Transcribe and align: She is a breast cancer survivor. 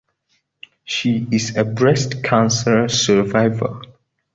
She 0.83 1.27
is 1.31 1.55
a 1.57 1.63
breast 1.63 2.23
cancer 2.23 2.87
survivor. 2.89 3.81